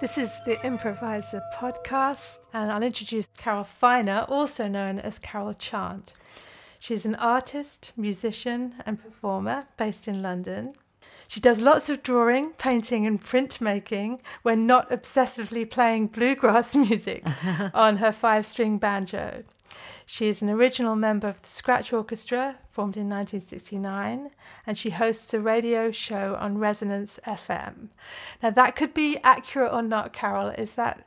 [0.00, 6.14] This is the Improviser podcast, and I'll introduce Carol Finer, also known as Carol Chant.
[6.78, 10.72] She's an artist, musician, and performer based in London.
[11.28, 17.22] She does lots of drawing, painting, and printmaking when not obsessively playing bluegrass music
[17.74, 19.44] on her five string banjo.
[20.06, 24.30] She is an original member of the Scratch Orchestra, formed in 1969,
[24.66, 27.88] and she hosts a radio show on Resonance FM.
[28.42, 30.48] Now, that could be accurate or not, Carol.
[30.48, 31.06] Is that?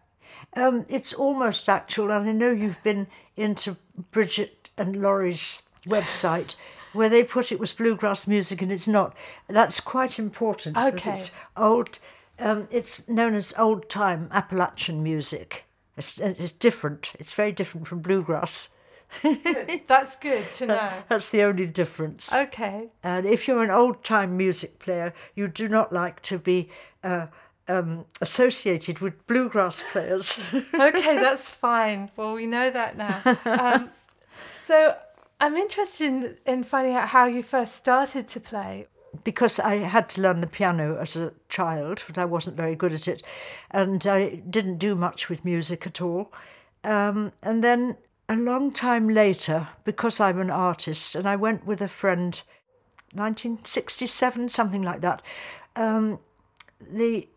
[0.56, 3.78] Um, it's almost actual, and I know you've been into
[4.12, 6.56] Bridget and Laurie's website
[6.94, 9.16] where they put it was bluegrass music and it's not.
[9.48, 10.78] That's quite important.
[10.78, 11.12] Okay.
[11.12, 12.00] It's old.
[12.40, 15.66] Um, it's known as old time Appalachian music.
[15.98, 17.14] It's, it's different.
[17.20, 18.70] It's very different from bluegrass.
[19.22, 19.82] Good.
[19.88, 21.04] That's good to know.
[21.08, 22.34] That's the only difference.
[22.34, 22.90] Okay.
[23.04, 26.70] And if you're an old time music player, you do not like to be
[27.04, 27.28] uh,
[27.68, 30.40] um, associated with bluegrass players.
[30.74, 32.12] okay, that's fine.
[32.16, 33.22] Well, we know that now.
[33.46, 33.92] Um,
[34.66, 34.98] so
[35.40, 38.88] I'm interested in, in finding out how you first started to play.
[39.24, 42.94] Because I had to learn the piano as a child, but I wasn't very good
[42.94, 43.22] at it,
[43.72, 46.32] and I didn't do much with music at all.
[46.84, 47.98] Um, and then
[48.28, 52.42] a long time later, because I'm an artist, and I went with a friend,
[53.14, 55.22] 1967, something like that.
[55.76, 56.20] Um,
[56.80, 57.28] the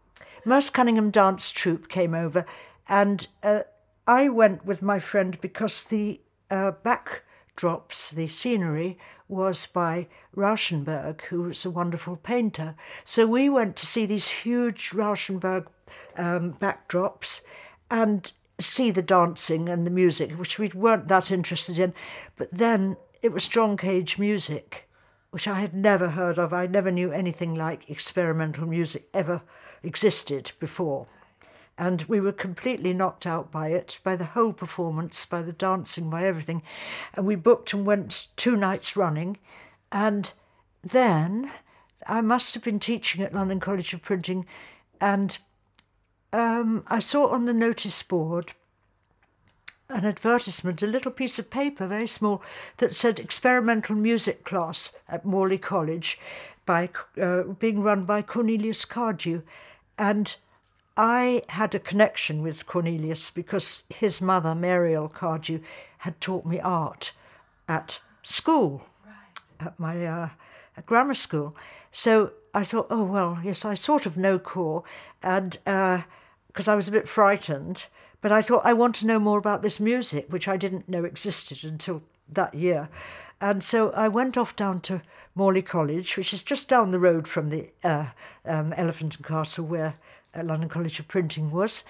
[0.45, 2.47] Merce Cunningham dance troupe came over,
[2.89, 3.61] and uh,
[4.07, 11.43] I went with my friend because the uh, backdrops, the scenery, was by Rauschenberg, who
[11.43, 12.75] was a wonderful painter.
[13.05, 15.67] So we went to see these huge Rauschenberg
[16.17, 17.43] um, backdrops
[17.91, 21.93] and see the dancing and the music, which we weren't that interested in.
[22.37, 24.89] But then it was John Cage music,
[25.31, 26.53] which I had never heard of.
[26.53, 29.43] I never knew anything like experimental music ever
[29.83, 31.07] existed before.
[31.79, 36.09] And we were completely knocked out by it, by the whole performance, by the dancing,
[36.09, 36.63] by everything.
[37.15, 39.37] And we booked and went two nights running.
[39.93, 40.33] And
[40.83, 41.51] then
[42.07, 44.47] I must have been teaching at London College of Printing,
[45.01, 45.39] and
[46.33, 48.53] um, I saw on the notice board
[49.89, 52.43] an advertisement, a little piece of paper, very small,
[52.79, 56.19] that said experimental music class at Morley College,
[56.65, 56.91] by
[57.21, 59.43] uh, being run by Cornelius Cardew,
[59.99, 60.37] and
[60.97, 65.61] I had a connection with Cornelius because his mother, Mariel Cardew,
[65.99, 67.13] had taught me art
[67.69, 68.87] at school,
[69.61, 70.29] at my uh,
[70.77, 71.55] at grammar school.
[71.93, 74.85] So I thought, oh well, yes, I sort of know core,
[75.23, 77.87] and because I was a bit frightened,
[78.23, 81.05] but I thought I want to know more about this music, which I didn't know
[81.05, 82.89] existed until that year,
[83.41, 85.03] and so I went off down to
[85.35, 88.07] Morley College, which is just down the road from the uh,
[88.47, 89.95] um, Elephant and Castle, where
[90.37, 91.85] uh, London College of Printing was,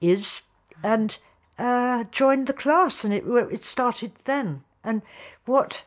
[0.00, 0.42] is,
[0.82, 1.18] and
[1.58, 4.64] uh, joined the class, and it it started then.
[4.84, 5.02] And
[5.44, 5.84] what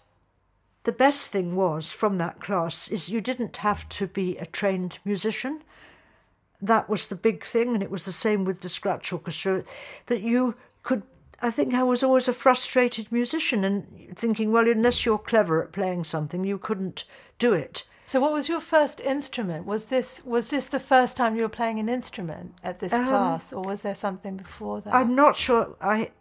[0.83, 4.99] the best thing was from that class is you didn't have to be a trained
[5.03, 5.61] musician.
[6.61, 9.63] That was the big thing, and it was the same with the scratch orchestra,
[10.05, 11.03] that you could.
[11.41, 15.73] I think I was always a frustrated musician and thinking, well, unless you're clever at
[15.73, 17.03] playing something, you couldn't
[17.37, 17.83] do it.
[18.07, 19.65] So, what was your first instrument?
[19.65, 23.07] Was this was this the first time you were playing an instrument at this Um,
[23.07, 24.93] class, or was there something before that?
[24.93, 25.75] I'm not sure.
[25.81, 26.11] I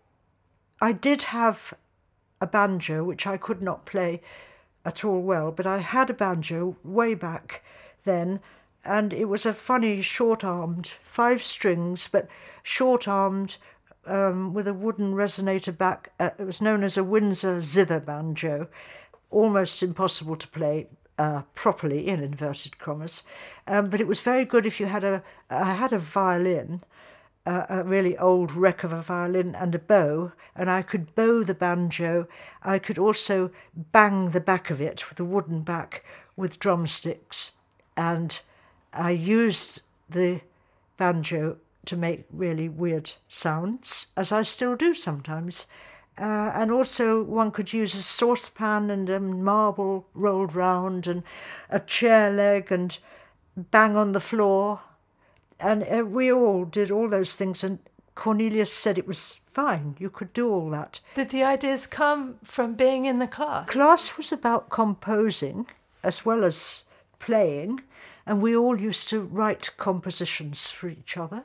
[0.80, 1.74] I did have
[2.40, 4.22] a banjo which I could not play
[4.84, 7.62] at all well, but I had a banjo way back
[8.04, 8.40] then,
[8.84, 12.28] and it was a funny short-armed five strings, but
[12.62, 13.56] short-armed
[14.06, 16.12] um, with a wooden resonator back.
[16.20, 18.68] Uh, it was known as a Windsor zither banjo,
[19.30, 20.88] almost impossible to play
[21.19, 23.22] uh, properly in inverted commas,
[23.66, 25.22] um, but it was very good if you had a.
[25.50, 26.82] I had a violin
[27.47, 31.44] a, a really old wreck of a violin and a bow, and I could bow
[31.44, 32.26] the banjo.
[32.62, 36.04] I could also bang the back of it with a wooden back
[36.36, 37.52] with drumsticks,
[37.96, 38.40] and
[38.93, 40.40] I used the
[40.96, 45.66] banjo to make really weird sounds, as I still do sometimes.
[46.19, 51.22] Uh, and also, one could use a saucepan and a marble rolled round, and
[51.70, 52.99] a chair leg, and
[53.56, 54.81] bang on the floor.
[55.58, 57.78] And uh, we all did all those things and
[58.14, 59.96] cornelius said it was fine.
[59.99, 61.00] You could do all that.
[61.14, 63.69] Did the ideas come from being in the class?
[63.69, 65.66] class was about composing
[66.02, 66.84] as well as
[67.19, 67.81] playing
[68.26, 71.44] and we all used to write compositions for each other.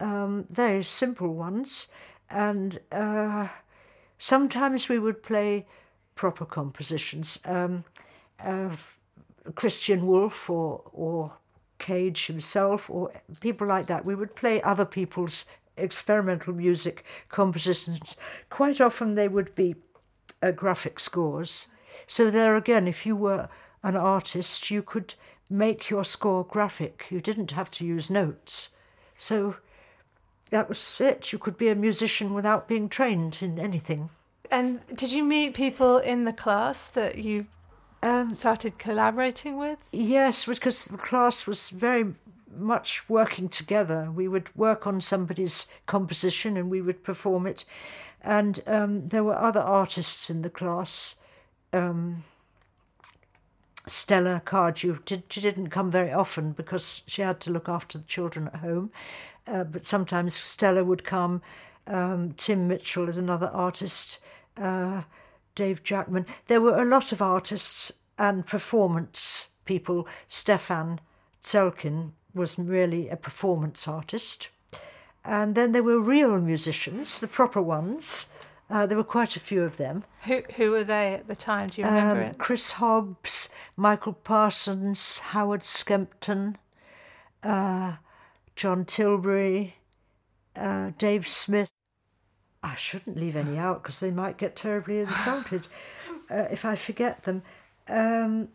[0.00, 1.88] Um, very simple ones.
[2.28, 3.48] And uh,
[4.18, 5.66] sometimes we would play
[6.14, 7.84] proper compositions um,
[8.40, 8.74] uh,
[9.54, 11.32] christian wolff or, or
[11.78, 14.04] Cage himself or people like that.
[14.04, 15.44] We would play other people's
[15.76, 18.16] experimental music compositions.
[18.48, 19.76] Quite often they would be
[20.42, 21.68] uh, graphic scores.
[22.06, 23.48] So, there again, if you were
[23.82, 25.14] an artist, you could
[25.50, 27.06] make your score graphic.
[27.10, 28.70] You didn't have to use notes.
[29.18, 29.56] So,
[30.50, 31.32] that was it.
[31.32, 34.10] You could be a musician without being trained in anything.
[34.50, 37.46] And did you meet people in the class that you
[38.02, 39.78] Um, started collaborating with?
[39.90, 42.14] Yes, because the class was very
[42.56, 44.10] much working together.
[44.14, 47.64] We would work on somebody's composition and we would perform it.
[48.20, 51.16] And um, there were other artists in the class.
[51.72, 52.24] Um,
[53.88, 58.04] Stella Cardew did, she didn't come very often because she had to look after the
[58.04, 58.90] children at home.
[59.46, 61.42] Uh, but sometimes Stella would come.
[61.86, 64.18] Um, Tim Mitchell is another artist.
[64.56, 65.02] Uh,
[65.54, 66.26] Dave Jackman.
[66.48, 70.06] There were a lot of artists and performance people.
[70.26, 71.00] Stefan
[71.42, 74.48] Szczelkun was really a performance artist.
[75.24, 78.28] And then there were real musicians, the proper ones.
[78.68, 80.04] Uh, there were quite a few of them.
[80.24, 81.68] Who who were they at the time?
[81.68, 82.38] Do you remember Um, it?
[82.38, 86.56] Chris Hobbs, Michael Parsons, Howard Skempton,
[87.42, 87.92] uh,
[88.56, 89.76] John Tilbury,
[90.56, 91.70] uh, Dave Smith.
[92.62, 95.68] I shouldn't leave any out because they might get terribly insulted
[96.30, 97.42] uh, if I forget them.
[97.86, 98.48] Um,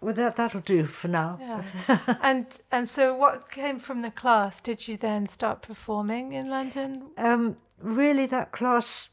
[0.00, 1.38] well, that that'll do for now.
[1.40, 2.16] Yeah.
[2.22, 4.60] and and so what came from the class?
[4.60, 7.10] Did you then start performing in London?
[7.16, 9.10] Um, really, that class,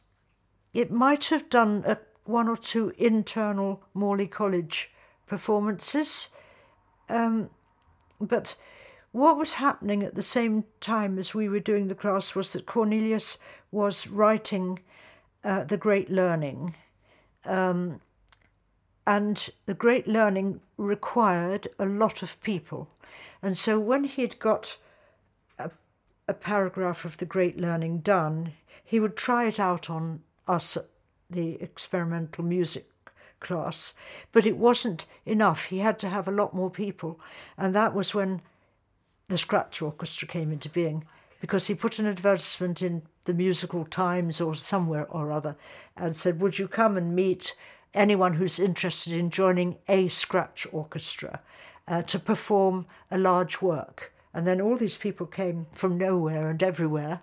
[0.73, 4.91] it might have done a, one or two internal Morley College
[5.27, 6.29] performances,
[7.07, 7.49] um,
[8.19, 8.55] but
[9.11, 12.65] what was happening at the same time as we were doing the class was that
[12.65, 13.37] Cornelius
[13.71, 14.79] was writing
[15.43, 16.75] uh, The Great Learning.
[17.45, 18.01] Um,
[19.05, 22.87] and the Great Learning required a lot of people.
[23.41, 24.77] And so when he'd got
[26.31, 28.53] a paragraph of the Great Learning done,
[28.83, 30.77] he would try it out on us
[31.29, 32.87] the experimental music
[33.41, 33.93] class,
[34.31, 35.65] but it wasn't enough.
[35.65, 37.19] He had to have a lot more people,
[37.57, 38.41] and that was when
[39.31, 41.05] the Scratch Orchestra came into being,
[41.39, 45.55] because he put an advertisement in the Musical Times or somewhere or other
[45.95, 47.55] and said, Would you come and meet
[47.93, 51.39] anyone who's interested in joining a Scratch Orchestra
[51.87, 54.13] uh, to perform a large work?
[54.33, 57.21] And then all these people came from nowhere and everywhere,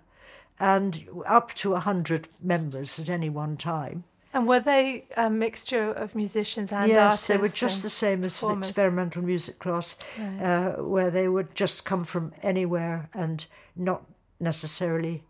[0.59, 4.03] and up to a hundred members at any one time.
[4.33, 7.27] And were they a mixture of musicians and yes, artists?
[7.27, 10.41] they were just the same as the experimental music class, Right.
[10.41, 13.45] uh, where they would just come from anywhere and
[13.75, 14.03] not
[14.39, 15.23] necessarily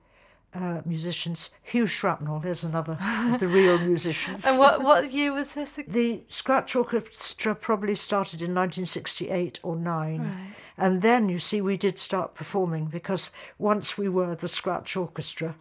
[0.53, 1.51] uh, musicians.
[1.61, 2.97] Hugh Shrapnel, there's another
[3.31, 4.45] of the real musicians.
[4.45, 5.77] And what what year was this?
[5.87, 10.19] The Scratch Orchestra probably started in 1968 or 9.
[10.19, 10.55] Right.
[10.77, 15.55] And then, you see, we did start performing because once we were the Scratch Orchestra,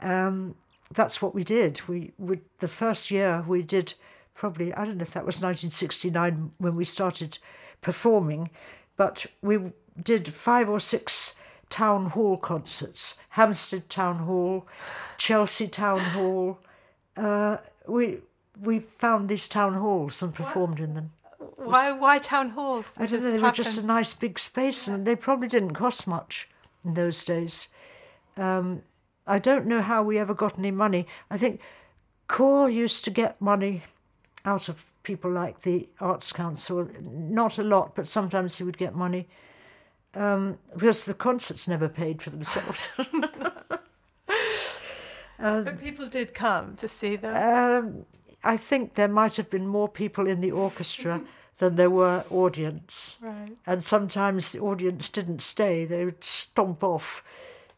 [0.00, 0.54] um,
[0.94, 1.80] that's what we did.
[1.88, 3.94] We would, The first year we did
[4.34, 7.38] probably, I don't know if that was 1969 when we started
[7.80, 8.50] performing,
[8.96, 9.72] but we
[10.02, 11.34] did five or six
[11.68, 14.66] town hall concerts Hampstead Town Hall,
[15.16, 16.58] Chelsea Town Hall.
[17.16, 18.18] Uh, we,
[18.60, 21.12] we found these town halls and performed in them.
[21.56, 22.86] Why why town halls?
[22.96, 26.06] I don't know, they were just a nice big space and they probably didn't cost
[26.06, 26.48] much
[26.84, 27.68] in those days.
[28.36, 28.82] Um,
[29.26, 31.06] I don't know how we ever got any money.
[31.30, 31.60] I think
[32.28, 33.82] Core used to get money
[34.44, 36.88] out of people like the Arts Council.
[37.00, 39.28] Not a lot, but sometimes he would get money.
[40.14, 42.90] Um, because the concerts never paid for themselves.
[45.42, 47.34] But people did come to see them.
[47.34, 48.06] um,
[48.44, 51.22] I think there might have been more people in the orchestra
[51.58, 53.18] than there were audience.
[53.20, 53.56] right.
[53.66, 57.24] and sometimes the audience didn't stay; they would stomp off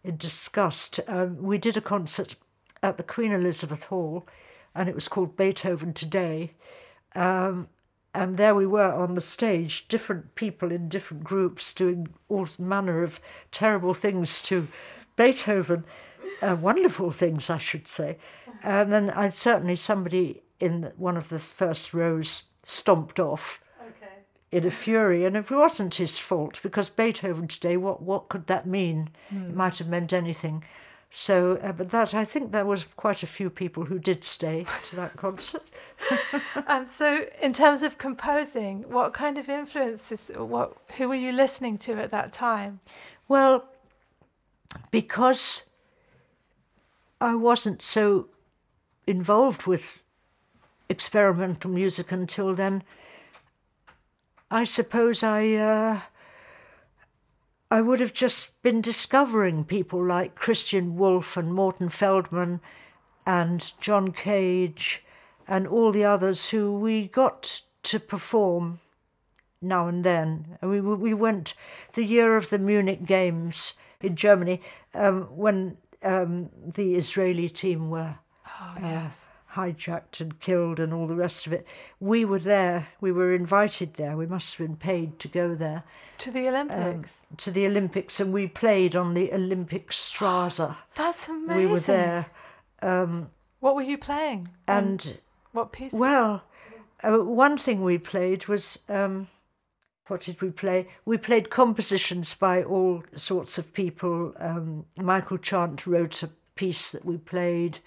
[0.05, 1.01] in disgust.
[1.09, 2.37] Um, we did a concert
[2.83, 4.27] at the Queen Elizabeth Hall,
[4.75, 6.53] and it was called Beethoven Today.
[7.15, 7.69] Um,
[8.15, 13.03] and there we were on the stage, different people in different groups doing all manner
[13.03, 13.21] of
[13.51, 14.69] terrible things to
[15.17, 15.85] Beethoven,
[16.41, 18.19] uh, wonderful things, I should say.
[18.63, 23.61] And then I certainly somebody in one of the first rows stomped off.
[24.55, 28.67] In a fury, and it wasn't his fault because Beethoven today, what what could that
[28.67, 29.11] mean?
[29.31, 30.63] It might have meant anything.
[31.11, 34.65] So, uh, but that I think there was quite a few people who did stay
[34.87, 35.65] to that concert.
[36.67, 40.31] Um, so, in terms of composing, what kind of influences?
[40.37, 42.81] What who were you listening to at that time?
[43.27, 43.65] Well,
[44.93, 45.65] because
[47.21, 48.29] I wasn't so
[49.07, 50.03] involved with
[50.89, 52.83] experimental music until then,
[54.55, 56.01] I suppose I uh,
[57.73, 62.61] I would have just been discovering people like Christian Wolff and Morton Feldman
[63.27, 65.03] and John Cage
[65.49, 68.79] and all the others who we got to perform
[69.61, 70.57] now and then.
[70.63, 71.55] And We, we went
[71.95, 74.63] the year of the Munich Games in Germany
[74.95, 79.24] um, when um, the Israeli team were Oh, uh, yes.
[79.55, 81.67] Hijacked and killed and all the rest of it.
[82.01, 82.89] We were there.
[83.01, 84.17] We were invited there.
[84.17, 85.83] We must have been paid to go there
[86.19, 87.23] to the Olympics.
[87.39, 90.77] to the Olympics, and we played on the Olympic Straße.
[90.95, 91.57] That's amazing.
[91.57, 92.27] we were there,
[93.61, 94.49] What were you playing?
[94.69, 95.19] and
[95.53, 95.93] what piece?
[95.93, 96.45] well,
[97.03, 98.79] uh, one thing we played was.
[98.89, 99.29] Um,
[100.09, 100.89] what did we play?
[101.07, 104.35] We played compositions by all sorts of people.
[104.39, 107.79] Um, Michael Chant wrote a piece that we played.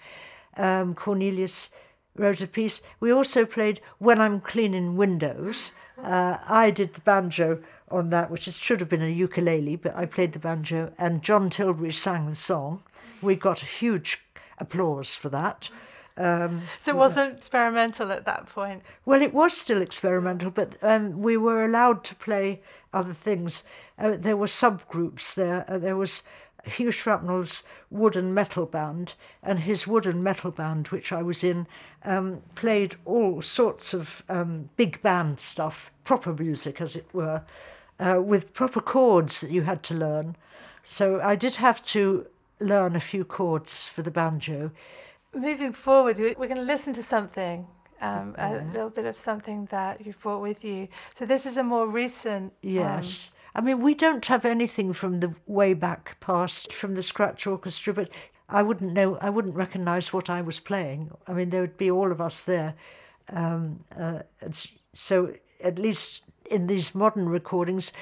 [0.58, 1.70] Um, Cornelius
[2.16, 2.82] wrote a piece.
[3.00, 5.72] We also played When I'm Cleaning Windows.
[6.02, 10.06] Uh, I did the banjo on that, which should have been a ukulele, but I
[10.06, 12.82] played the banjo, and John Tilbury sang the song.
[13.22, 14.24] We got a huge
[14.58, 15.70] applause for that.
[16.16, 18.82] Um, so it wasn't experimental at that point.
[19.06, 22.60] well, it was still experimental, but um, we were allowed to play
[22.92, 23.62] other things.
[23.98, 25.64] Uh, there were subgroups there.
[25.68, 26.24] Uh, there was
[26.68, 31.66] Hugh Shrapnel's wooden metal band, and his wooden metal band, which I was in,
[32.04, 37.42] um, played all sorts of um, big band stuff, proper music, as it were,
[37.98, 40.36] uh, with proper chords that you had to learn.
[40.84, 42.26] So I did have to
[42.60, 44.70] learn a few chords for the banjo.
[45.34, 47.66] Moving forward, we- we're going to listen to something,
[48.00, 50.88] um, a little bit of something that you've brought with you.
[51.18, 52.44] So this is a more recent.
[52.44, 53.32] um, Yes.
[53.54, 57.94] I mean, we don't have anything from the way back past from the Scratch Orchestra,
[57.94, 58.10] but
[58.48, 61.10] I wouldn't know, I wouldn't recognise what I was playing.
[61.26, 62.74] I mean, there would be all of us there.
[63.30, 64.20] Um, uh,
[64.92, 67.92] so at least in these modern recordings,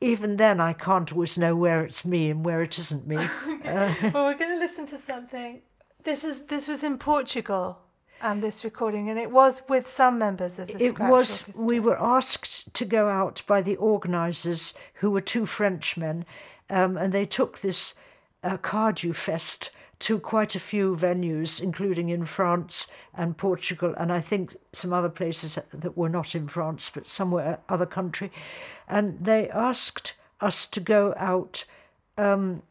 [0.00, 3.16] even then I can't always know where it's me and where it isn't me.
[3.64, 5.62] well, we're going to listen to something.
[6.04, 7.78] This is this was in Portugal,
[8.20, 11.64] um, this recording, and it was with some members of the it Scratch was Orchestra.
[11.64, 16.24] we were asked to go out by the organisers who were two frenchmen
[16.70, 17.94] um, and they took this
[18.42, 24.20] uh, cardew fest to quite a few venues including in france and portugal and i
[24.20, 28.30] think some other places that were not in france but somewhere other country
[28.86, 31.64] and they asked us to go out
[32.18, 32.62] um,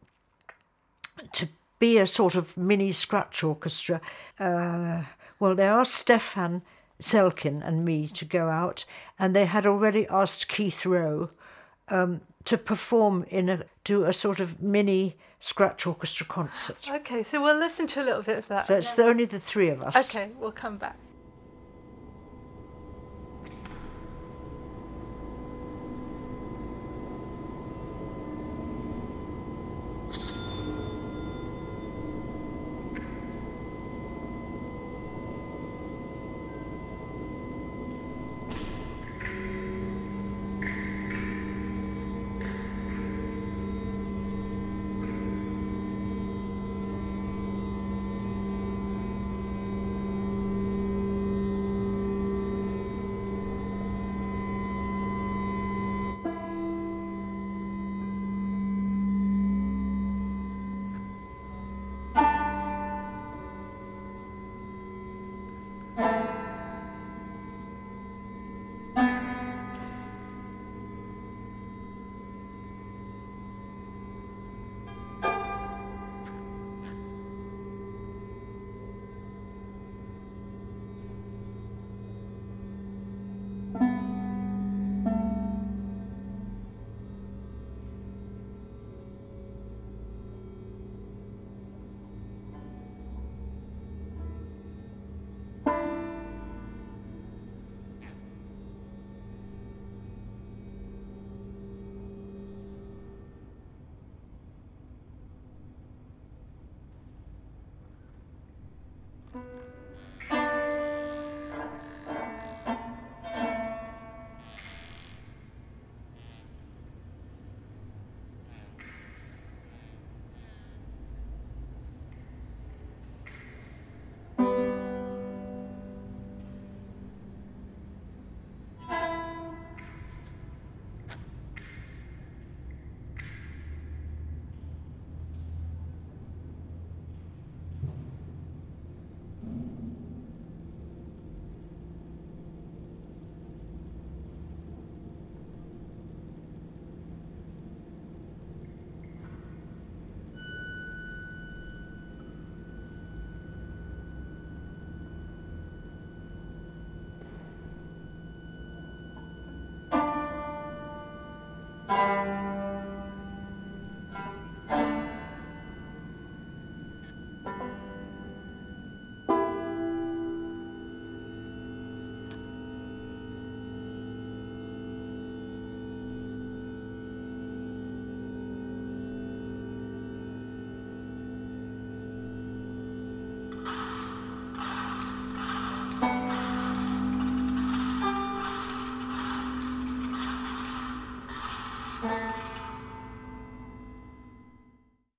[1.32, 1.48] to
[1.78, 4.00] be a sort of mini scratch orchestra.
[4.38, 5.02] Uh,
[5.38, 6.62] well, they asked Stefan
[7.00, 8.84] Szczelkun and me to go out,
[9.18, 11.30] and they had already asked Keith Rowe
[11.88, 16.88] um, to perform in a do a sort of mini scratch orchestra concert.
[16.90, 18.66] Okay, so we'll listen to a little bit of that.
[18.66, 20.14] So it's the, only the three of us.
[20.14, 20.96] Okay, we'll come back.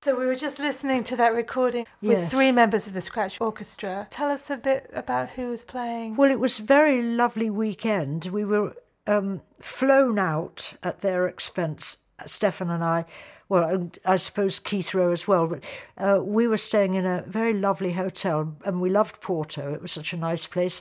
[0.08, 2.32] So we were just listening to that recording with Yes.
[2.32, 4.06] three members of the Scratch Orchestra.
[4.08, 6.16] Tell us a bit about who was playing.
[6.16, 8.24] Well, it was a very lovely weekend.
[8.24, 8.74] We were
[9.06, 13.04] um, flown out at their expense, Stefan and I.
[13.50, 15.60] Well, and I suppose Keith Rowe as well, but
[15.98, 19.74] uh, we were staying in a very lovely hotel and we loved Porto.
[19.74, 20.80] It was such a nice place.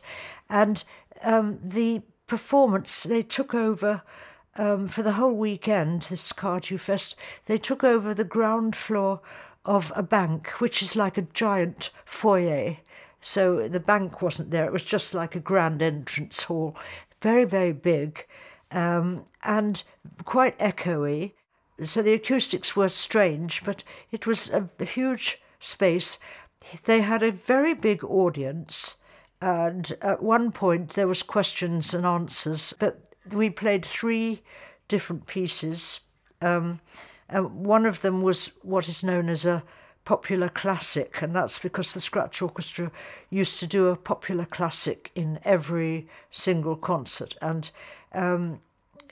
[0.49, 0.85] And
[1.21, 4.03] um, the performance, they took over
[4.57, 9.21] um, for the whole weekend, this Cardew Fest, they took over the ground floor
[9.65, 12.77] of a bank, which is like a giant foyer.
[13.21, 16.75] So the bank wasn't there, it was just like a grand entrance hall,
[17.21, 18.25] very, very big
[18.71, 19.83] um, and
[20.25, 21.33] quite echoey.
[21.83, 26.17] So the acoustics were strange, but it was a, a huge space.
[26.85, 28.97] They had a very big audience,
[29.41, 32.73] and at one point there was questions and answers.
[32.79, 34.41] But we played three
[34.87, 36.01] different pieces.
[36.41, 36.79] Um,
[37.29, 39.63] and one of them was what is known as a
[40.05, 42.91] popular classic, and that's because the Scratch Orchestra
[43.29, 47.35] used to do a popular classic in every single concert.
[47.41, 47.69] And
[48.13, 48.61] um,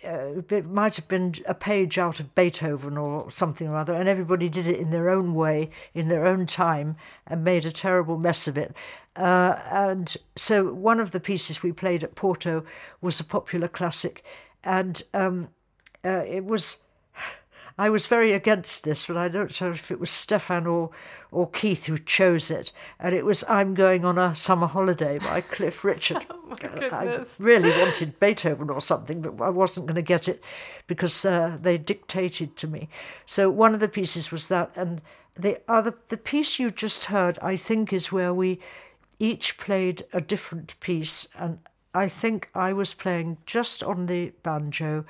[0.05, 4.07] uh, it might have been a page out of Beethoven or something or other, and
[4.07, 6.95] everybody did it in their own way, in their own time,
[7.27, 8.75] and made a terrible mess of it.
[9.15, 12.63] Uh, and so one of the pieces we played at Porto
[13.01, 14.23] was a popular classic,
[14.63, 15.49] and um,
[16.03, 16.77] uh, it was.
[17.77, 20.91] I was very against this, but I don't know if it was Stefan or,
[21.29, 22.71] or Keith who chose it.
[22.99, 26.25] And it was I'm Going on a Summer Holiday by Cliff Richard.
[26.47, 26.57] my
[26.89, 30.41] I really wanted Beethoven or something, but I wasn't going to get it
[30.87, 32.87] because uh, they dictated to me.
[33.25, 35.01] So one of the pieces was that, and
[35.35, 38.59] the other, the piece you just heard, I think, is where we
[39.19, 41.59] each played a different piece, and
[41.93, 45.05] I think I was playing just on the banjo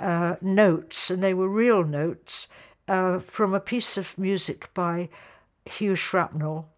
[0.00, 2.48] uh, notes, and they were real notes
[2.88, 5.08] uh, from a piece of music by
[5.66, 6.68] Hugh Shrapnel,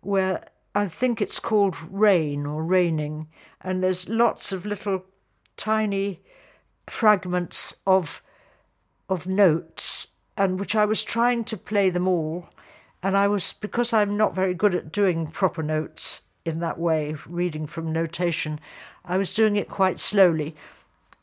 [0.00, 0.44] where
[0.74, 3.28] I think it's called Rain or Raining,
[3.60, 5.04] and there's lots of little
[5.56, 6.20] tiny
[6.88, 8.22] fragments of
[9.08, 12.48] of notes, and which I was trying to play them all,
[13.02, 17.14] and I was because I'm not very good at doing proper notes in that way,
[17.26, 18.60] reading from notation,
[19.04, 20.54] I was doing it quite slowly,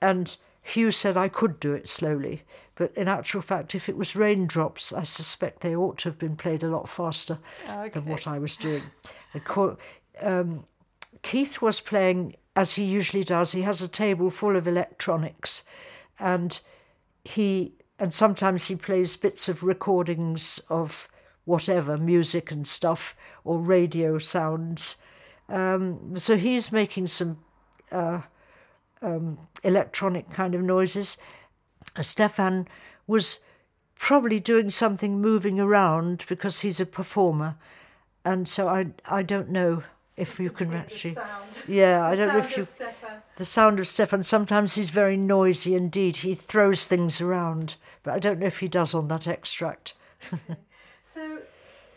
[0.01, 0.35] and
[0.67, 2.43] Hugh said I could do it slowly,
[2.75, 6.35] but in actual fact, if it was raindrops, I suspect they ought to have been
[6.35, 7.89] played a lot faster Okay.
[7.89, 8.83] than what I was doing.
[9.45, 9.77] Co-
[10.21, 10.65] Um,
[11.21, 13.51] Keith was playing as he usually does.
[13.51, 15.63] He has a table full of electronics,
[16.19, 16.59] and
[17.23, 21.07] he and sometimes he plays bits of recordings of
[21.45, 24.97] whatever music and stuff or radio sounds.
[25.49, 27.37] Um, so he's making some
[27.91, 28.21] uh,
[29.01, 31.17] um, electronic kind of noises.
[31.95, 32.67] Uh, Stefan
[33.05, 33.39] was
[33.95, 37.55] probably doing something moving around because he's a performer,
[38.23, 39.83] and so I I don't know
[40.15, 41.17] if you can actually.
[41.67, 42.67] Yeah, I don't know if you
[43.37, 44.23] the sound of Stefan.
[44.23, 46.17] Sometimes he's very noisy indeed.
[46.17, 49.93] He throws things around, but I don't know if he does on that extract.
[51.17, 51.39] So,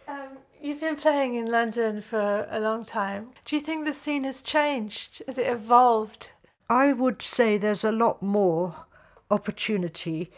[0.08, 3.32] um, you've been playing in London for a long time.
[3.44, 5.20] Do you think the scene has changed?
[5.26, 6.30] Has it evolved?
[6.70, 8.86] I would say there's a lot more
[9.28, 10.30] opportunity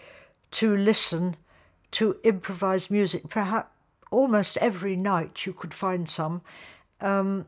[0.52, 1.36] to listen
[1.90, 3.28] to improvised music.
[3.28, 3.68] Perhaps
[4.10, 6.40] almost every night you could find some,
[7.02, 7.44] um,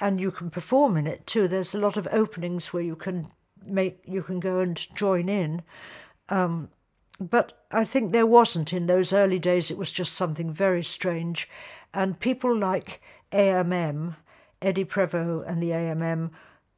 [0.00, 1.46] and you can perform in it too.
[1.46, 3.28] There's a lot of openings where you can
[3.64, 5.62] make you can go and join in.
[6.28, 6.70] Um,
[7.20, 9.70] but I think there wasn't in those early days.
[9.70, 11.48] It was just something very strange,
[11.94, 14.16] and people like AMM,
[14.60, 16.30] Eddie Prevost, and the AMM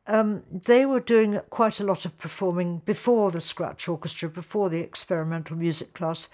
[0.07, 4.81] um, they were doing quite a lot of performing before the Scratch Orchestra, before the
[4.81, 6.29] experimental music class.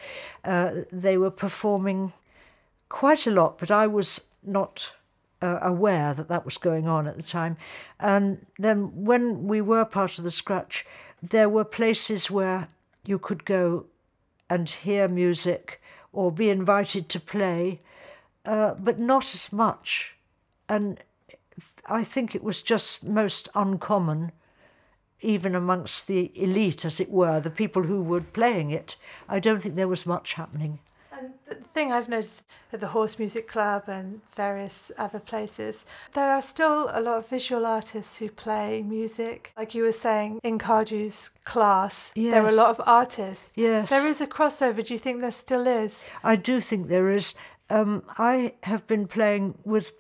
[0.45, 2.13] Uh, they were performing
[2.89, 4.93] quite a lot, but I was not
[5.41, 7.57] uh, aware that that was going on at the time.
[7.99, 10.87] And then when we were part of the Scratch,
[11.23, 12.69] there were places where
[13.05, 13.87] you could go
[14.51, 15.81] and hear music
[16.13, 17.81] or be invited to play,
[18.45, 20.17] uh, but not as much.
[20.69, 20.99] And
[21.89, 24.33] I think it was just most uncommon,
[25.21, 28.97] even amongst the elite, as it were, the people who were playing it.
[29.29, 30.79] I don't think there was much happening.
[31.13, 32.43] And the thing I've noticed
[32.73, 37.29] at the Horse Music Club and various other places, there are still a lot of
[37.29, 39.53] visual artists who play music.
[39.57, 42.33] Like you were saying, in Cardew's class, yes.
[42.33, 43.51] there are a lot of artists.
[43.55, 43.91] Yes.
[43.91, 44.85] There is a crossover.
[44.85, 45.97] Do you think there still is?
[46.25, 47.35] I do think there is.
[47.71, 49.93] Um, I have been playing with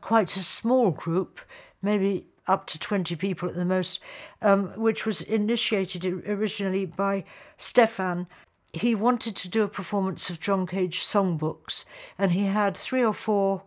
[0.00, 1.40] quite a small group,
[1.82, 4.00] maybe up to 20 people at the most,
[4.42, 7.24] um, which was initiated originally by
[7.56, 8.26] Stefan.
[8.72, 11.86] he wanted to do a performance of John Cage songbooks,
[12.18, 13.62] and he had three or four,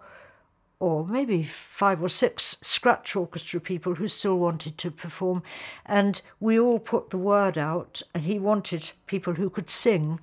[0.79, 5.41] or maybe five or six scratch orchestra people who still wanted to perform,
[5.85, 8.03] and we all put the word out.
[8.13, 10.19] And he wanted people who could sing,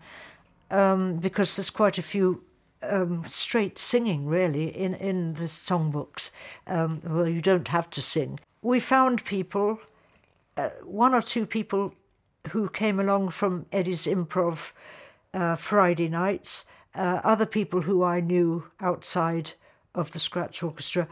[0.71, 2.46] um, because there's quite a few
[2.89, 6.31] um, straight singing really in in the songbooks,
[6.67, 8.41] um, although you don't have to sing.
[8.63, 9.79] We found people,
[10.57, 11.95] uh, one or two people
[12.53, 14.73] who came along from Eddie's improv
[15.35, 19.53] uh, Friday nights, uh, other people who I knew outside
[19.95, 21.09] of the Scratch Orchestra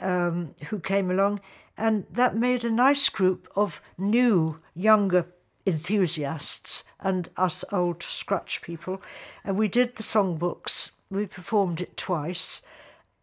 [0.00, 1.40] um, who came along,
[1.76, 5.26] and that made a nice group of new, younger
[5.66, 9.02] enthusiasts and us old Scratch people.
[9.44, 12.62] And we did the songbooks, we performed it twice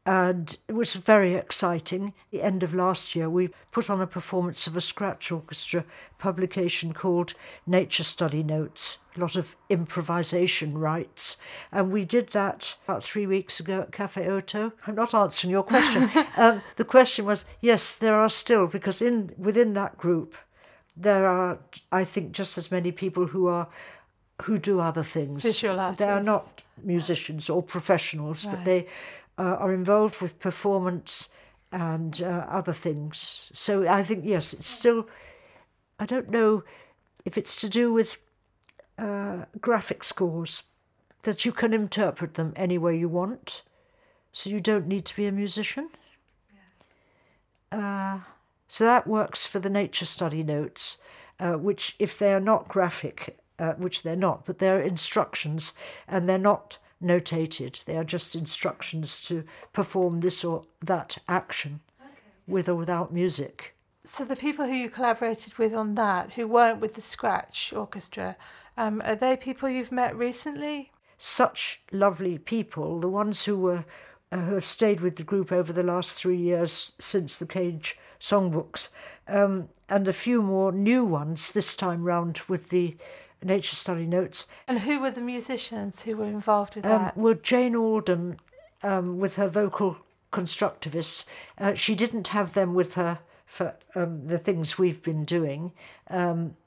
[0.05, 2.13] and it was very exciting.
[2.29, 5.83] The end of last year, we put on a performance of a scratch orchestra
[6.19, 7.33] publication called
[7.65, 11.37] Nature Study Notes, a lot of improvisation rights.
[11.71, 14.73] And we did that about three weeks ago at Cafe Oto.
[14.85, 16.11] I'm not answering your question.
[16.37, 20.35] um, the question was yes, there are still, because in within that group,
[20.95, 21.57] there are,
[21.91, 23.69] I think, just as many people who are
[24.43, 25.41] who do other things.
[25.41, 25.99] Visual artists.
[26.05, 28.55] They are not musicians or professionals, Right.
[28.55, 28.87] but they
[29.37, 31.29] uh, are involved with performance
[31.71, 33.51] and uh, other things.
[33.53, 35.07] So I think yes, it's still.
[35.99, 36.63] I don't know
[37.25, 38.17] if it's to do with
[38.97, 40.63] uh, graphic scores
[41.23, 43.63] that you can interpret them any way you want,
[44.31, 45.89] so you don't need to be a musician.
[47.71, 48.19] Uh,
[48.67, 50.97] so that works for the nature study notes,
[51.39, 55.73] uh, which, if they are not graphic, uh, which they're not, but they're instructions
[56.07, 57.83] and they're not notated.
[57.85, 61.81] They are just instructions to perform this or that action
[62.47, 63.75] with or without music.
[64.05, 68.37] So the people who you collaborated with on that, who weren't with the Scratch Orchestra,
[68.77, 70.91] um, are they people you've met recently?
[71.17, 73.85] Such lovely people, the ones who were
[74.31, 77.97] uh, who have stayed with the group over the last three years since the Cage
[78.19, 78.89] songbooks,
[79.27, 82.97] um, and a few more new ones this time round with the
[83.45, 84.47] Nature Study Notes.
[84.67, 87.17] And who were the musicians who were involved with Um, that?
[87.17, 88.37] well, Jane Alden,
[88.83, 89.97] um, with her vocal
[90.33, 91.25] constructivists,
[91.57, 95.71] uh, she didn't have them with her for um, the things we've been doing.
[96.09, 96.57] Um,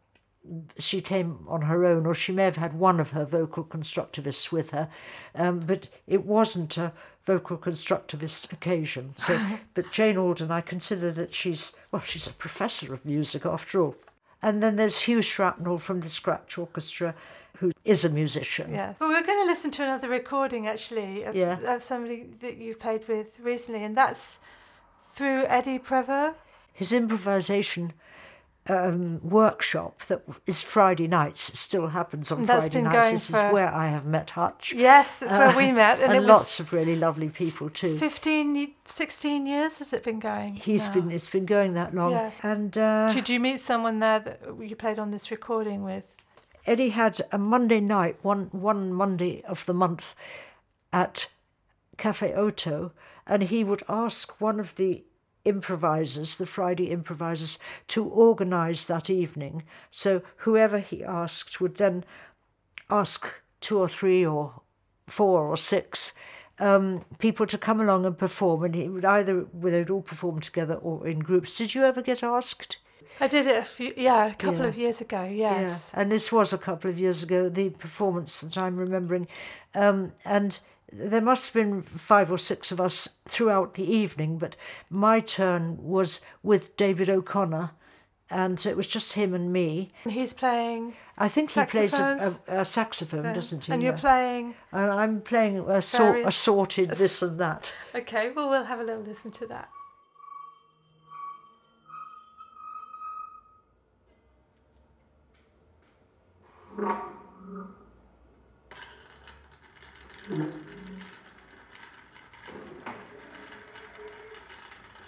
[0.79, 4.51] she came on her own, or she may have had one of her vocal constructivists
[4.51, 4.89] with her,
[5.35, 6.93] um, but it wasn't a
[7.27, 9.15] vocal constructivist occasion.
[9.19, 9.39] So,
[9.75, 13.97] but Jane Alden, I consider that she's well, she's a professor of music after all.
[14.43, 17.15] And then there's Hugh Shrapnel from the Scratch Orchestra,
[17.59, 18.73] who is a musician.
[18.73, 18.95] Yeah.
[19.01, 21.59] Well, we're going to listen to another recording actually of, Yeah.
[21.75, 24.39] of somebody that you've played with recently, and that's
[25.13, 26.35] through Eddie Prevost.
[26.73, 27.93] his improvisation
[28.69, 31.49] um, workshop that is Friday nights.
[31.49, 33.11] It still happens on that's Friday nights.
[33.11, 34.73] This for- is where I have met Hutch.
[34.77, 37.97] Yes, that's where Uh, we met, and, And, lots of really lovely people too.
[37.99, 40.55] 15, 16 years has it been going?
[40.57, 40.95] He's now?
[40.95, 42.13] been it's been going that long.
[42.13, 42.35] Yes.
[42.43, 46.05] And uh, Did you meet someone there that you played on this recording with?
[46.67, 50.15] Eddie had a Monday night, one one Monday of the month,
[50.93, 51.29] at
[51.97, 52.93] Cafe Oto,
[53.27, 55.05] and he would ask one of the
[55.49, 57.59] improvisers, the Friday improvisers,
[57.89, 59.63] to organise that evening.
[59.91, 62.05] So whoever he asked would then
[62.91, 63.27] ask
[63.61, 64.63] two or three or
[65.07, 66.13] four or six
[66.59, 70.75] um, people to come along and perform, and he would either they'd all perform together
[70.75, 71.57] or in groups.
[71.57, 72.79] Did you ever get asked?
[73.21, 74.69] I did it a few, yeah, a couple Yeah.
[74.69, 75.25] of years ago.
[75.25, 75.91] Yes.
[75.93, 79.27] Yeah, and this was a couple of years ago, the performance that I'm remembering.
[79.75, 84.57] Um, and there must have been five or six of us throughout the evening, but
[84.89, 87.73] my turn was with David O'Connor,
[88.31, 89.93] and so it was just him and me.
[90.05, 90.97] And he's playing.
[91.19, 93.73] I think he plays a, a, a saxophone, doesn't he?
[93.73, 94.55] And you're playing.
[94.73, 97.73] And I'm playing a assorted this and that.
[97.95, 99.69] Okay, well we'll have a little listen to that.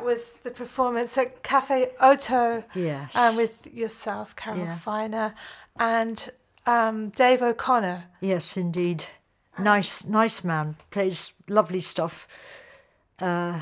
[0.00, 3.14] that was the performance at Cafe Oto Yes.
[3.14, 4.78] um, with yourself, Carol Yeah.
[4.78, 5.34] Finer,
[5.78, 6.30] and
[6.66, 8.04] um, Dave O'Connor.
[8.20, 9.04] Yes, indeed.
[9.58, 10.76] Nice, nice man.
[10.90, 12.26] Plays lovely stuff.
[13.18, 13.60] Uh,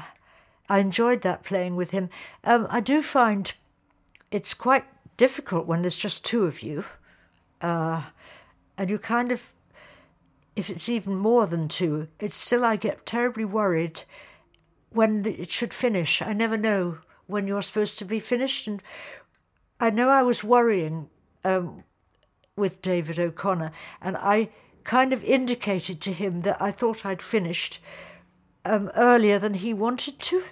[0.69, 2.09] I enjoyed that playing with him.
[2.45, 3.53] Um, I do find
[4.31, 4.85] it's quite
[5.17, 6.85] difficult when there's just two of you,
[7.61, 8.03] uh,
[8.77, 9.53] and you kind of,
[10.55, 14.03] if it's even more than two, it's still I get terribly worried
[14.91, 16.23] when it should finish.
[16.23, 18.83] I never know when you're supposed to be finished, and
[19.81, 21.11] I know I was worrying
[21.45, 21.85] um,
[22.57, 24.51] with David O'Connor, and I
[24.85, 27.81] kind of indicated to him that I thought I'd finished
[28.65, 30.43] um, earlier than he wanted to.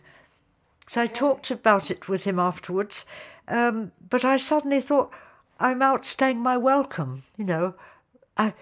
[0.87, 3.05] So I talked about it with him afterwards,
[3.49, 5.13] um, but I suddenly thought
[5.59, 7.25] I'm outstaying my welcome.
[7.37, 7.75] You know,
[8.37, 8.55] I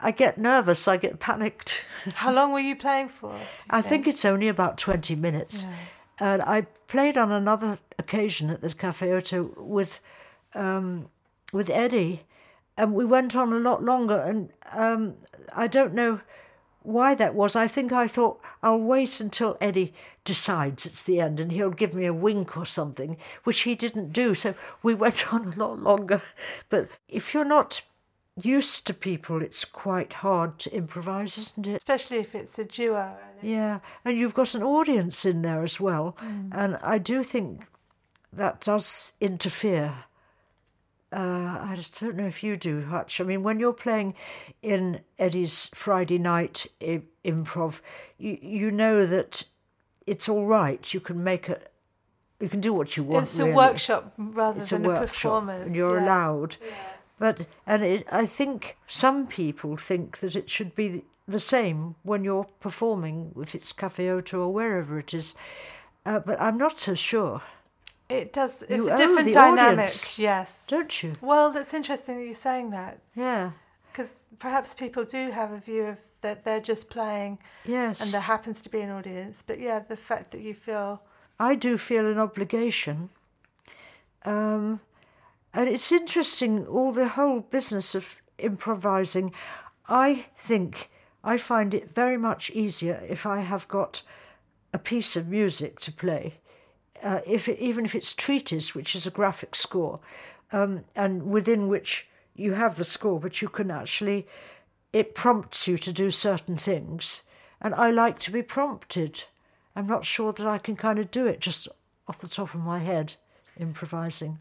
[0.00, 1.84] I get nervous, I get panicked.
[2.14, 3.32] How long were you playing for?
[3.32, 5.66] you I think it's only about 20 minutes.
[6.18, 10.00] And I played on another occasion at the Cafe Oto with,
[10.54, 11.08] um,
[11.52, 12.22] with Eddie,
[12.76, 14.18] and we went on a lot longer.
[14.18, 15.14] And um,
[15.54, 16.20] I don't know
[16.82, 17.56] why that was.
[17.56, 21.94] I think I thought I'll wait until Eddie decides it's the end and he'll give
[21.94, 24.34] me a wink or something, which he didn't do.
[24.34, 26.22] So we went on a lot longer.
[26.68, 27.82] But if you're not
[28.42, 31.76] used to people, it's quite hard to improvise, isn't it?
[31.76, 33.16] Especially if it's a duo.
[33.22, 36.16] and it- Yeah, and you've got an audience in there as well,
[36.52, 37.66] and I do think
[38.32, 40.04] that does interfere.
[41.12, 43.20] Uh, I just don't know if you do, Hutch.
[43.20, 44.14] I mean, when you're playing
[44.62, 47.80] in Eddie's Friday night I- improv,
[48.18, 49.44] you you know that
[50.08, 50.92] it's all right.
[50.92, 51.60] You can make a,
[52.40, 53.26] you can do what you want.
[53.28, 53.54] It's a really.
[53.54, 55.66] workshop rather It's than a, workshop, performance.
[55.66, 56.04] and you're yeah.
[56.04, 56.56] allowed.
[57.18, 62.24] But and it, I think some people think that it should be the same when
[62.24, 65.34] you're performing, if it's Cafe Oto or wherever it is.
[66.04, 67.40] Uh, but I'm not so sure,
[68.10, 68.60] It does.
[68.62, 69.72] It's You a different dynamic.
[69.78, 70.18] audience.
[70.18, 70.64] Yes.
[70.66, 71.14] don't you?
[71.22, 73.52] Well, that's interesting that you're saying that Yeah.
[73.90, 78.00] because perhaps people do have a view of that they're just playing Yes.
[78.02, 79.42] and there happens to be an audience.
[79.46, 81.00] But yeah, the fact that you feel
[81.40, 83.08] I do feel an obligation.
[84.24, 84.80] Um,
[85.54, 89.32] and it's interesting, all the whole business of improvising.
[89.88, 90.90] I think
[91.22, 94.02] I find it very much easier if I have got
[94.72, 96.34] a piece of music to play,
[97.02, 100.00] uh, if it, even if it's treatise, which is a graphic score,
[100.52, 104.26] um, and within which you have the score, but you can actually,
[104.92, 107.22] it prompts you to do certain things.
[107.60, 109.24] And I like to be prompted.
[109.76, 111.68] I'm not sure that I can kind of do it just
[112.08, 113.14] off the top of my head,
[113.58, 114.38] improvising.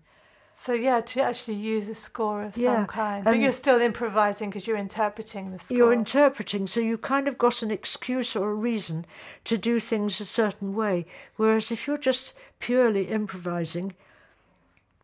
[0.65, 3.81] So yeah to actually use a score of Yeah, some kind, but and- you're still
[3.81, 5.77] improvising because you're interpreting the score.
[5.77, 9.05] You're interpreting, so you kind of got an excuse or a reason
[9.43, 11.05] to do things a certain way.
[11.35, 13.93] Whereas if you're just purely improvising,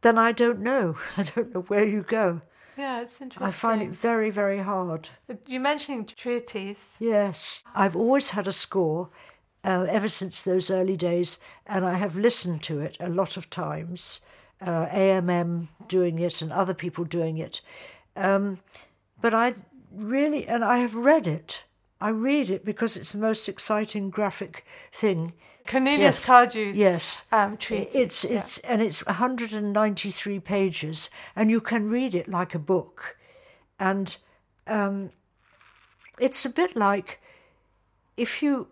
[0.02, 0.95] then I don't know.
[1.17, 2.41] I don't know where you go.
[2.78, 3.48] yeah, it's interesting.
[3.48, 5.10] I find it very, very hard.
[5.45, 6.95] You mentioning treatise.
[7.00, 7.63] Yes.
[7.76, 9.10] I've always had a score
[9.65, 13.50] uh, ever since those early days, and I have listened to it a lot of
[13.50, 14.22] times.
[14.62, 17.62] Uh, AMM doing it and other people doing it.
[18.15, 18.60] Um,
[19.22, 19.54] but I
[19.91, 21.63] really, and I have read it.
[22.02, 25.34] I read it because it's the most exciting graphic thing.
[25.67, 26.26] Cornelius Yes.
[26.28, 27.24] Cardew's Yes.
[27.32, 27.93] um, treatise.
[27.95, 28.39] It's yeah.
[28.39, 33.17] it's and it's 193 pages, and you can read it like a book,
[33.80, 34.17] and
[34.67, 35.12] um,
[36.19, 37.19] it's a bit like
[38.17, 38.67] if you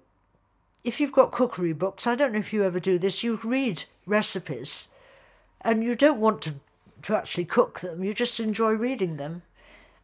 [0.83, 2.07] if you've got cookery books.
[2.07, 3.23] I don't know if you ever do this.
[3.23, 4.87] You read recipes,
[5.61, 6.55] and you don't want to
[7.03, 8.03] to actually cook them.
[8.03, 9.43] You just enjoy reading them,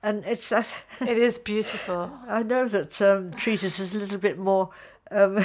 [0.02, 0.52] and it's.
[0.52, 0.64] Uh,
[1.02, 2.12] it is beautiful.
[2.28, 4.70] I know that um, treatise is a little bit more
[5.12, 5.44] um,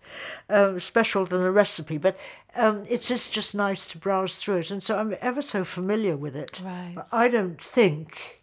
[0.50, 2.18] um, special than a recipe, but
[2.54, 6.16] um, it is just nice to browse through it, and so I'm ever so familiar
[6.16, 6.60] with it.
[6.64, 6.96] Right.
[7.12, 8.42] I don't think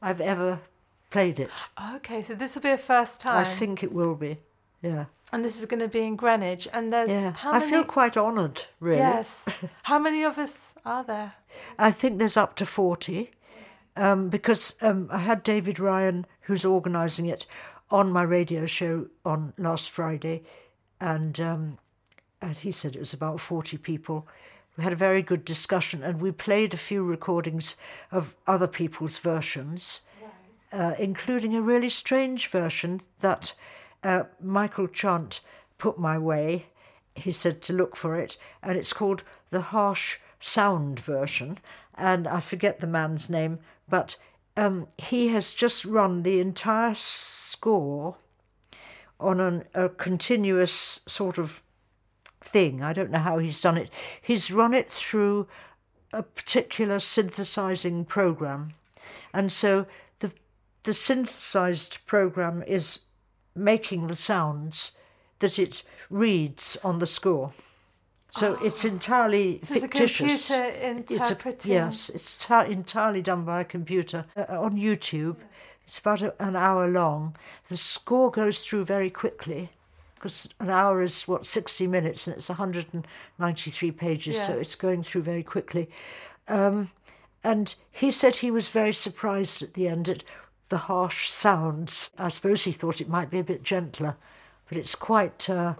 [0.00, 0.60] I've ever
[1.10, 1.50] played it.
[1.96, 3.38] Okay, so this will be a first time.
[3.38, 4.38] I think it will be.
[4.82, 5.06] Yeah.
[5.32, 7.32] And this is going to be in Greenwich, and there's Yeah.
[7.32, 8.98] how I feel quite honoured, really.
[8.98, 9.44] Yes.
[9.84, 11.32] how many of us are there?
[11.78, 13.30] I think there's up to 40
[13.96, 17.46] um, because um, I had David Ryan, who's organising it,
[17.90, 20.42] on my radio show on last Friday,
[21.00, 21.78] and, um,
[22.40, 24.26] and he said it was about 40 people.
[24.76, 27.76] We had a very good discussion, and we played a few recordings
[28.10, 30.02] of other people's versions,
[30.72, 33.52] uh, including a really strange version that
[34.02, 35.40] uh, Michael Chant
[35.78, 36.66] put my way.
[37.14, 41.58] He said to look for it, and it's called the Harsh Sound version,
[41.94, 44.16] and I forget the man's name, but
[44.56, 48.16] um, he has just run the entire score
[49.20, 51.62] on an, a continuous sort of
[52.40, 52.82] thing.
[52.82, 53.92] I don't know how he's done it.
[54.20, 55.46] He's run it through
[56.12, 58.74] a particular synthesizing program,
[59.32, 59.86] and so
[60.18, 60.32] the
[60.82, 63.00] the synthesized program is
[63.54, 64.92] making the sounds
[65.40, 67.52] that it reads on the score.
[68.30, 70.48] So it's entirely So it's a fictitious.
[70.48, 70.64] computer
[71.00, 71.72] It's a- interpreting.
[71.72, 75.36] yes, it's ta- entirely done by a computer uh, on YouTube.
[75.84, 77.36] It's about a, an hour long.
[77.68, 79.70] The score goes through very quickly
[80.14, 85.22] because an hour is what 60 minutes and it's 193 pages, so it's going through
[85.22, 85.90] very quickly.
[86.48, 86.90] Um,
[87.44, 90.22] and he said he was very surprised at the end at
[90.72, 92.10] the harsh sounds.
[92.18, 94.16] I suppose he thought it might be a bit gentler,
[94.66, 95.74] but it's quite uh,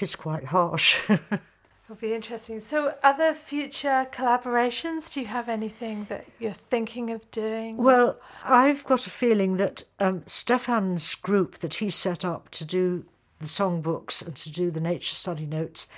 [0.00, 1.00] it's quite harsh.
[1.10, 2.60] It'll be interesting.
[2.60, 5.12] So, other future collaborations?
[5.12, 7.78] Do you have anything that you're thinking of doing?
[7.78, 13.04] Well, I've got a feeling that um, Stefan's group that he set up to do
[13.40, 15.88] the songbooks and to do the nature study notes,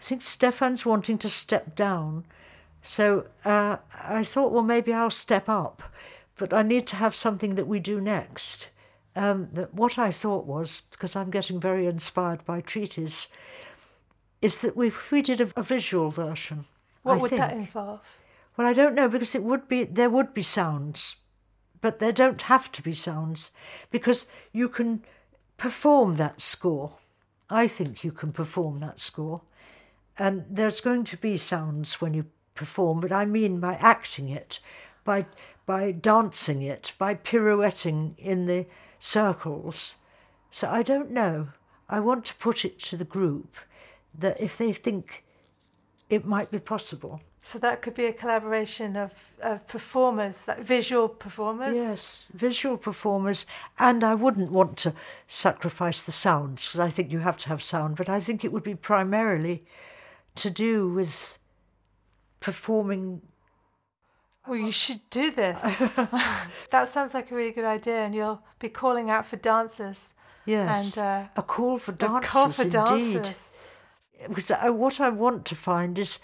[0.00, 2.24] I think Stefan's wanting to step down.
[2.82, 5.82] So uh, I thought, well, maybe I'll step up,
[6.42, 8.68] but I need to have something that we do next.
[9.14, 13.28] Um, that what I thought was, because I'm getting very inspired by treatise,
[14.40, 16.64] is that we, if we did a, a visual version.
[17.04, 18.18] what I would that involve?
[18.56, 21.14] Well, I don't know because it would be there would be sounds,
[21.80, 23.52] but there don't have to be sounds
[23.92, 25.04] because you can
[25.58, 26.98] perform that score.
[27.50, 29.42] I think you can perform that score,
[30.18, 32.24] and there's going to be sounds when you
[32.56, 34.58] perform, but I mean by acting it,
[35.04, 35.26] by
[35.66, 38.66] by dancing it, by pirouetting in the
[38.98, 39.96] circles.
[40.50, 41.48] So I don't know.
[41.88, 43.56] I want to put it to the group
[44.18, 45.24] that if they think
[46.08, 47.20] it might be possible.
[47.44, 51.74] So, that could be a collaboration of, of performers, like visual performers?
[51.74, 53.46] Yes, visual performers,
[53.80, 54.94] and I wouldn't want to
[55.26, 58.52] sacrifice the sounds because I think you have to have sound, but I think it
[58.52, 59.64] would be primarily
[60.36, 61.36] to do with
[62.38, 63.22] performing.
[64.46, 65.60] Well, you should do this.
[66.70, 70.12] that sounds like a really good idea, and you'll be calling out for dancers.
[70.44, 72.74] Yes, And uh, a call for a dancers, call for indeed.
[73.22, 73.36] dancers.
[74.28, 76.18] Because I, what I want to find is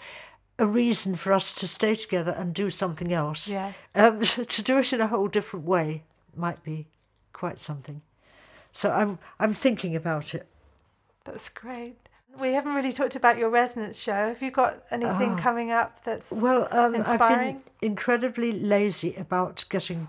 [0.57, 3.49] a reason for us to stay together and do something else.
[3.49, 3.75] Yes.
[3.95, 6.03] Um, to do it in a whole different way
[6.35, 6.87] might be
[7.31, 8.01] quite something.
[8.71, 10.47] So I'm I'm thinking about it.
[11.23, 11.97] That's great.
[12.37, 14.27] We haven't really talked about your resonance show.
[14.29, 15.39] Have you got anything Ah.
[15.41, 20.07] coming up that's Well, um, I've been incredibly lazy about getting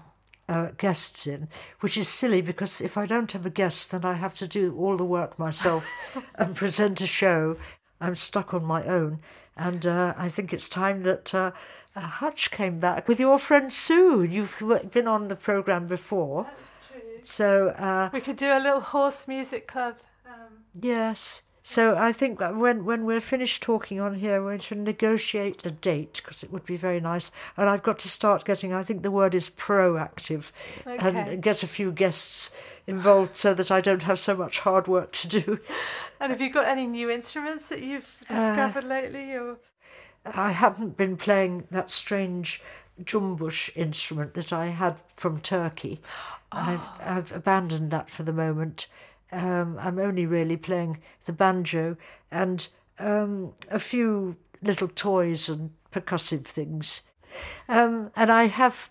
[0.49, 1.49] uh, guests in,
[1.81, 4.77] which is silly because if I don't have a guest, then I have to do
[4.77, 5.89] all the work myself
[6.35, 7.57] and present a show.
[8.01, 9.21] I'm stuck on my own,
[9.57, 11.51] and uh, I think it's time that uh,
[11.95, 14.23] uh, Hutch came back with your friend Sue.
[14.25, 14.57] You've
[14.91, 16.49] been on the program before,
[17.23, 19.97] so uh, We could do a little horse music club.
[20.27, 21.43] Um, Yes.
[21.63, 25.71] So I think that when when we're finished talking on here, we should negotiate a
[25.71, 27.31] date because it would be very nice.
[27.57, 28.73] And I've got to start getting.
[28.73, 30.53] I think the word is proactive,
[30.87, 30.99] Okay.
[31.09, 32.51] and get a few guests
[32.87, 35.59] involved so that I don't have so much hard work to do.
[36.19, 39.35] and have you got any new instruments that you've Uh, discovered lately?
[39.35, 39.59] Or
[40.25, 42.63] I haven't been playing that strange
[43.05, 46.01] cümbüş instrument that I had from Turkey.
[46.53, 48.87] I've I've abandoned that for the moment.
[49.33, 51.97] Um, I'm only really playing the banjo
[52.31, 52.66] and
[52.99, 57.03] um, a few little toys and percussive things.
[57.68, 58.91] Um, and I have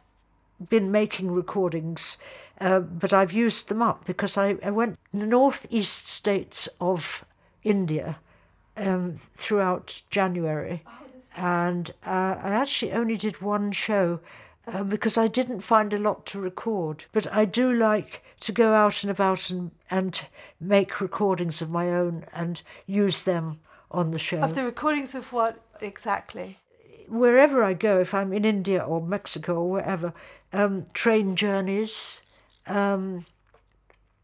[0.70, 2.18] been making recordings
[2.62, 7.24] uh, but I've used them up because I, I went the northeast states of
[7.64, 8.20] India
[8.76, 10.84] um, throughout January,
[11.38, 14.20] and uh, I actually only did one show.
[14.68, 18.74] Uh, because I didn't find a lot to record, but I do like to go
[18.74, 20.22] out and about and, and
[20.60, 23.60] make recordings of my own and use them
[23.92, 24.42] on the show.
[24.42, 26.60] Of the recordings of what exactly?
[27.08, 30.14] Wherever I go, if I'm in India or Mexico or wherever,
[30.54, 32.22] um, train journeys,
[32.68, 33.26] um,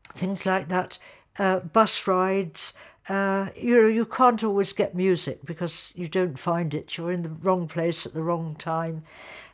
[0.09, 0.97] things like that,
[1.39, 2.73] uh, bus rides.
[3.07, 6.97] Uh, you know, you can't always get music because you don't find it.
[6.97, 9.03] You're in the wrong place at the wrong time.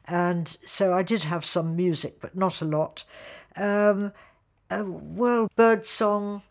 [0.06, 3.04] And so I did have some music, but not a lot.
[3.56, 4.14] Um,
[4.72, 6.42] uh, well, bird song,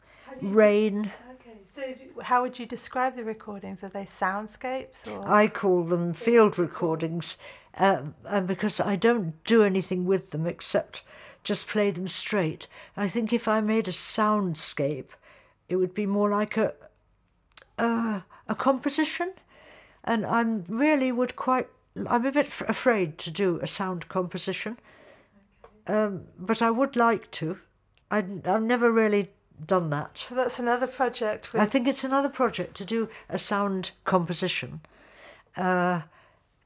[0.40, 1.12] rain.
[1.32, 1.82] Okay, so
[2.22, 3.82] how would you describe the recordings?
[3.82, 5.26] Are they soundscapes or?
[5.26, 7.38] I call them field recordings
[7.76, 8.02] uh,
[8.46, 11.02] because I don't do anything with them except
[11.42, 12.66] just play them straight.
[12.96, 15.08] I think if I made a soundscape,
[15.68, 16.74] it would be more like a
[17.78, 19.32] uh, a composition,
[20.04, 21.68] and I'm really would quite.
[22.06, 24.78] I'm a bit f- afraid to do a sound composition,
[25.86, 27.58] um, but I would like to.
[28.10, 29.30] I, I've never really
[29.66, 30.18] done that.
[30.18, 31.52] So that's another project.
[31.52, 31.62] With...
[31.62, 34.80] I think it's another project to do a sound composition.
[35.56, 36.02] Uh,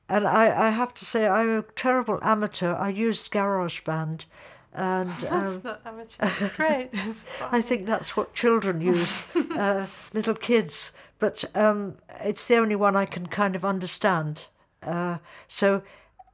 [0.08, 2.74] and I, I have to say, I'm a terrible amateur.
[2.74, 4.26] I used GarageBand.
[4.72, 6.16] And, that's um, not amateur.
[6.44, 6.90] It's great.
[6.92, 9.24] It's I think that's what children use,
[9.56, 10.92] uh, little kids.
[11.18, 14.46] But um, it's the only one I can kind of understand.
[14.82, 15.18] Uh,
[15.48, 15.82] so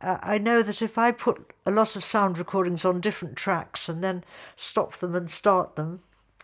[0.01, 3.89] uh, I know that if I put a lot of sound recordings on different tracks
[3.89, 4.25] and then
[4.57, 6.01] stop them and start them,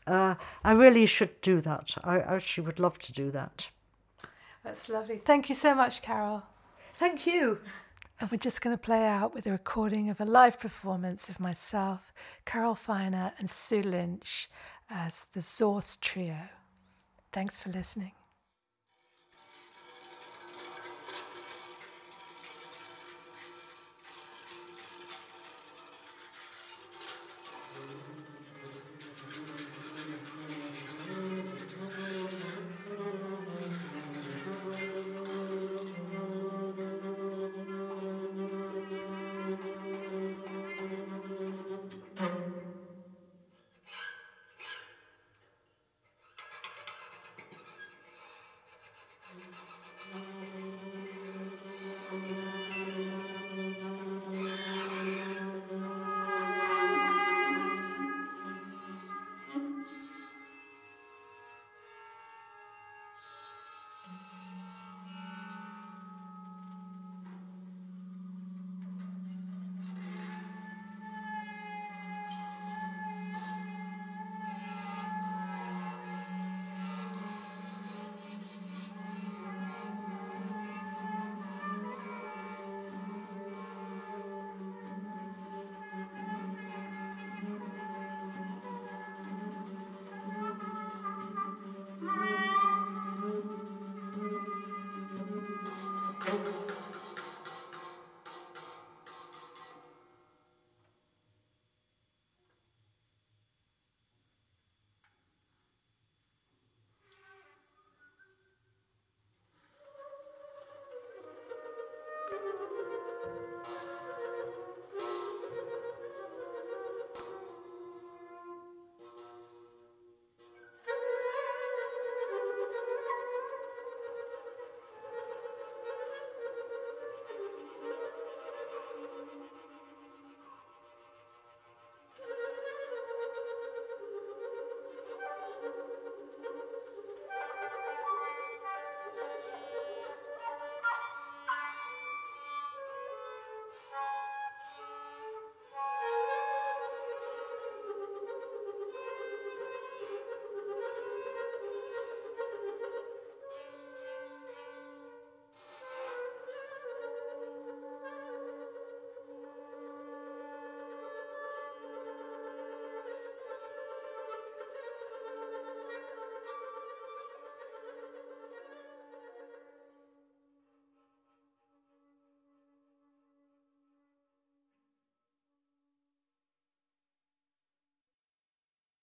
[0.07, 1.95] uh, I really should do that.
[2.05, 3.69] I actually would love to do that.
[4.63, 5.21] That's lovely.
[5.25, 6.43] Thank you so much, Carol.
[6.95, 7.61] Thank you.
[8.21, 11.39] And we're just going to play out with a recording of a live performance of
[11.39, 12.13] myself,
[12.47, 14.49] Carol Finer, and Sue Lynch
[14.89, 16.49] as the Zorst Trio.
[17.33, 18.13] Thanks for listening.